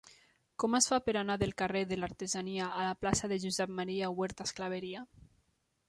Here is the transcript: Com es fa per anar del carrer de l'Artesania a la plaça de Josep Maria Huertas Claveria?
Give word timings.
Com 0.61 0.77
es 0.77 0.87
fa 0.93 0.97
per 1.07 1.13
anar 1.21 1.35
del 1.41 1.53
carrer 1.59 1.83
de 1.91 1.99
l'Artesania 2.01 2.71
a 2.81 2.89
la 2.89 2.97
plaça 3.05 3.31
de 3.35 3.41
Josep 3.45 3.79
Maria 3.81 4.11
Huertas 4.19 4.57
Claveria? 4.61 5.07